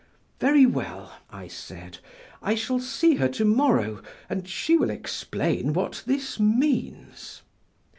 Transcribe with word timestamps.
"Very 0.39 0.65
well," 0.65 1.13
I 1.29 1.47
said, 1.47 1.99
"I 2.41 2.55
shall 2.55 2.79
see 2.79 3.17
her 3.17 3.29
to 3.29 3.45
morrow 3.45 4.01
and 4.31 4.49
she 4.49 4.75
will 4.75 4.89
explain 4.89 5.73
what 5.73 6.01
this 6.07 6.39
means." 6.39 7.43